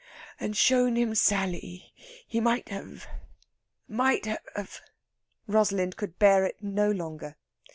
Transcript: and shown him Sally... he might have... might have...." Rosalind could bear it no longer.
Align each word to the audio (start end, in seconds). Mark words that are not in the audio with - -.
and 0.39 0.57
shown 0.57 0.95
him 0.95 1.13
Sally... 1.13 1.93
he 2.27 2.39
might 2.39 2.69
have... 2.69 3.05
might 3.87 4.25
have...." 4.25 4.81
Rosalind 5.45 5.95
could 5.95 6.17
bear 6.17 6.43
it 6.43 6.55
no 6.59 6.89
longer. 6.89 7.35